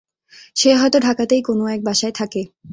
সে 0.55 0.69
হয়তো 0.75 0.97
ঢাকাতেই 0.99 1.41
কোনো 1.41 1.63
এক 1.67 1.81
বাসায় 1.83 2.13
থাকে। 2.13 2.41